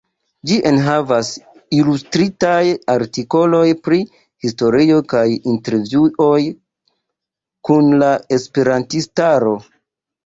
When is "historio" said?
4.45-4.97